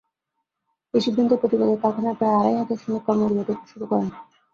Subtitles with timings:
[0.93, 4.07] এ সিদ্ধান্তের প্রতিবাদে কারখানার প্রায় আড়াই হাজার শ্রমিক কর্মবিরতি শুরু করেন।